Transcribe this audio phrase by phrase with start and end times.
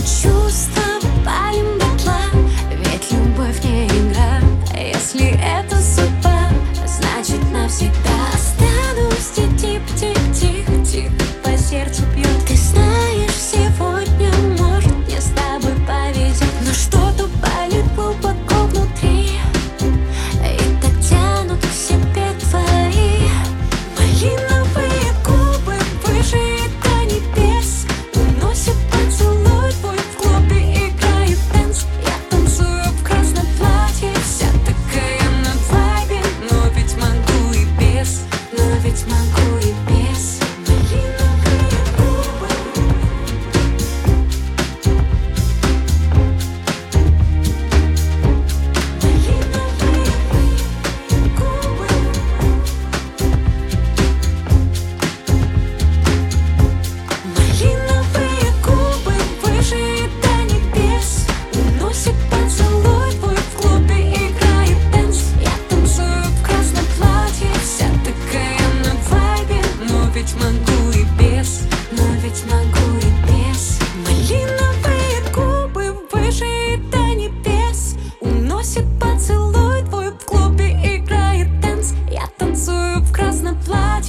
[0.00, 0.39] not true.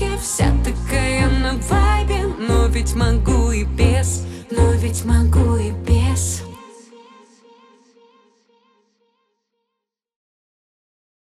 [0.00, 3.79] платье Вся такая на вайбе Но ведь могу и петь